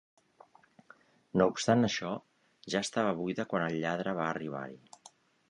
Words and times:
No 1.39 1.45
obstant 1.51 1.87
això, 1.89 2.13
ja 2.75 2.81
estava 2.87 3.13
buida 3.21 3.47
quan 3.53 3.67
el 3.69 3.79
lladre 3.85 4.19
va 4.23 4.27
arribar-hi. 4.33 4.83